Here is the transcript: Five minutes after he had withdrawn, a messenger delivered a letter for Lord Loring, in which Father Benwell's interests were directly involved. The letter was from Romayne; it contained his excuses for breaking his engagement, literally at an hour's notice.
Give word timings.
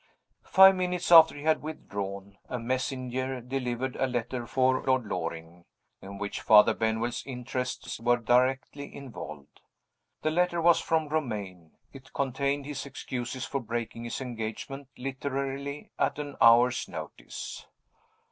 Five 0.47 0.75
minutes 0.77 1.11
after 1.11 1.35
he 1.35 1.43
had 1.43 1.61
withdrawn, 1.61 2.39
a 2.49 2.57
messenger 2.57 3.39
delivered 3.39 3.95
a 3.97 4.07
letter 4.07 4.47
for 4.47 4.81
Lord 4.81 5.05
Loring, 5.05 5.63
in 6.01 6.17
which 6.17 6.41
Father 6.41 6.73
Benwell's 6.73 7.21
interests 7.27 7.99
were 7.99 8.17
directly 8.17 8.95
involved. 8.95 9.61
The 10.23 10.31
letter 10.31 10.59
was 10.59 10.79
from 10.81 11.09
Romayne; 11.09 11.73
it 11.93 12.13
contained 12.13 12.65
his 12.65 12.87
excuses 12.87 13.45
for 13.45 13.59
breaking 13.61 14.05
his 14.05 14.21
engagement, 14.21 14.87
literally 14.97 15.91
at 15.99 16.17
an 16.17 16.35
hour's 16.41 16.87
notice. 16.87 17.67